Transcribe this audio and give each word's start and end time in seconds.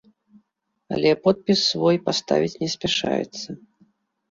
Але 0.95 1.11
подпіс 1.27 1.59
свой 1.73 2.01
паставіць 2.09 2.59
не 2.65 2.69
спяшаецца. 2.77 3.49